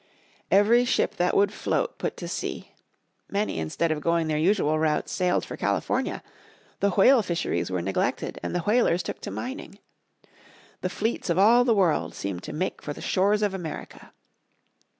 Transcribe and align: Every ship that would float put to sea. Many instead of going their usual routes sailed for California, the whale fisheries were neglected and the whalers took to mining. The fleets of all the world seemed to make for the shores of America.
Every 0.49 0.83
ship 0.83 1.17
that 1.17 1.37
would 1.37 1.53
float 1.53 1.99
put 1.99 2.17
to 2.17 2.27
sea. 2.27 2.71
Many 3.29 3.59
instead 3.59 3.91
of 3.91 4.01
going 4.01 4.25
their 4.25 4.35
usual 4.39 4.79
routes 4.79 5.11
sailed 5.11 5.45
for 5.45 5.55
California, 5.55 6.23
the 6.79 6.89
whale 6.89 7.21
fisheries 7.21 7.69
were 7.69 7.83
neglected 7.83 8.39
and 8.41 8.55
the 8.55 8.61
whalers 8.61 9.03
took 9.03 9.21
to 9.21 9.29
mining. 9.29 9.77
The 10.81 10.89
fleets 10.89 11.29
of 11.29 11.37
all 11.37 11.63
the 11.63 11.75
world 11.75 12.15
seemed 12.15 12.41
to 12.45 12.51
make 12.51 12.81
for 12.81 12.93
the 12.93 12.99
shores 13.01 13.43
of 13.43 13.53
America. 13.53 14.11